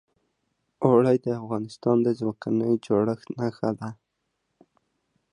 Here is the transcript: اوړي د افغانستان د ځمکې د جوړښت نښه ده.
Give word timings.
اوړي 0.83 1.17
د 1.25 1.27
افغانستان 1.41 1.97
د 2.05 2.07
ځمکې 2.19 2.49
د 2.59 2.61
جوړښت 2.85 3.27
نښه 3.37 3.69
ده. 3.79 3.89